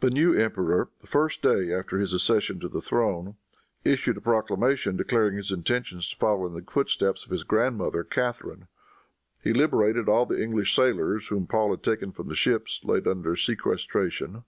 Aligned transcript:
The 0.00 0.08
new 0.08 0.32
emperor, 0.32 0.88
the 1.02 1.06
first 1.06 1.42
day 1.42 1.70
after 1.70 1.98
his 1.98 2.14
accession 2.14 2.60
to 2.60 2.68
the 2.70 2.80
throne, 2.80 3.34
issued 3.84 4.16
a 4.16 4.20
proclamation 4.22 4.96
declaring 4.96 5.36
his 5.36 5.52
intention 5.52 6.00
to 6.00 6.16
follow 6.16 6.46
in 6.46 6.54
the 6.54 6.62
footsteps 6.62 7.26
of 7.26 7.30
his 7.30 7.42
grandmother, 7.42 8.02
Catharine. 8.02 8.68
He 9.44 9.52
liberated 9.52 10.08
all 10.08 10.24
the 10.24 10.42
English 10.42 10.74
sailors 10.74 11.28
whom 11.28 11.46
Paul 11.46 11.72
had 11.72 11.82
taken 11.82 12.10
from 12.10 12.28
the 12.28 12.34
ships 12.34 12.80
laid 12.84 13.06
under 13.06 13.36
sequestration. 13.36 14.44